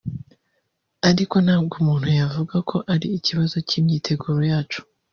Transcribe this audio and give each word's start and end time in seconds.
Ariko 1.09 1.35
ntabwo 1.45 1.73
umuntu 1.81 2.09
yavuga 2.21 2.55
ko 2.69 2.77
ari 2.93 3.07
ikibazo 3.17 3.55
cy’imyiteguro 3.67 4.41
yacu 4.51 4.81